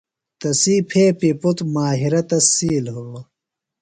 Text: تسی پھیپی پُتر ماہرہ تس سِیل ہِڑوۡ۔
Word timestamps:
تسی 0.39 0.75
پھیپی 0.89 1.29
پُتر 1.41 1.63
ماہرہ 1.73 2.21
تس 2.29 2.45
سِیل 2.55 2.85
ہِڑوۡ۔ 2.93 3.25